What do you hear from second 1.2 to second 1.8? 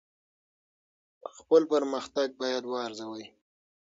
خپل